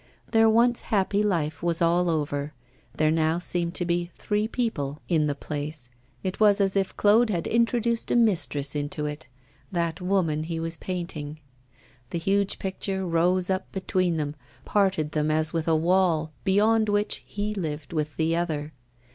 Their 0.31 0.49
once 0.49 0.81
happy 0.81 1.21
life 1.21 1.61
was 1.61 1.79
all 1.79 2.09
over, 2.09 2.55
there 2.91 3.11
now 3.11 3.37
seemed 3.37 3.75
to 3.75 3.85
be 3.85 4.09
three 4.15 4.47
people 4.47 4.99
in 5.07 5.27
the 5.27 5.35
place; 5.35 5.91
it 6.23 6.39
was 6.39 6.59
as 6.59 6.75
if 6.75 6.97
Claude 6.97 7.29
had 7.29 7.45
introduced 7.45 8.09
a 8.09 8.15
mistress 8.15 8.75
into 8.75 9.05
it 9.05 9.27
that 9.71 10.01
woman 10.01 10.45
he 10.45 10.59
was 10.59 10.77
painting. 10.77 11.39
The 12.09 12.17
huge 12.17 12.57
picture 12.57 13.05
rose 13.05 13.51
up 13.51 13.71
between 13.71 14.17
them, 14.17 14.35
parted 14.65 15.11
them 15.11 15.29
as 15.29 15.53
with 15.53 15.67
a 15.67 15.75
wall, 15.75 16.33
beyond 16.43 16.89
which 16.89 17.21
he 17.23 17.53
lived 17.53 17.93
with 17.93 18.15
the 18.17 18.35
other. 18.35 18.73